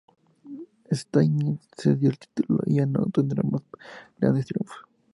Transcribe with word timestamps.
Steinitz 0.91 1.67
cedió 1.77 2.09
el 2.09 2.17
título 2.17 2.63
y 2.65 2.77
ya 2.77 2.87
no 2.87 3.03
obtendría 3.03 3.43
más 3.43 3.61
grandes 4.17 4.47
triunfos. 4.47 4.75